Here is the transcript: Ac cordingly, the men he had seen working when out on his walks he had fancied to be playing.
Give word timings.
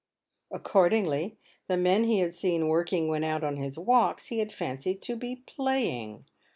Ac 0.51 0.63
cordingly, 0.63 1.35
the 1.67 1.77
men 1.77 2.05
he 2.05 2.21
had 2.21 2.33
seen 2.33 2.67
working 2.69 3.07
when 3.07 3.23
out 3.23 3.43
on 3.43 3.57
his 3.57 3.77
walks 3.77 4.29
he 4.29 4.39
had 4.39 4.51
fancied 4.51 4.99
to 5.03 5.15
be 5.15 5.35
playing. 5.35 6.25